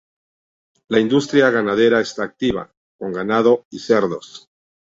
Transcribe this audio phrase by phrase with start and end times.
[0.87, 4.49] La industria ganadera está activa, con ganado y cerdos